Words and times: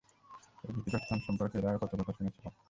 এই 0.63 0.71
ভীতিকর 0.75 1.01
স্থান 1.03 1.19
সম্পর্কে 1.27 1.55
এর 1.57 1.65
আগে 1.69 1.79
কত 1.81 1.91
কথা 1.99 2.13
শুনেছিলাম। 2.17 2.53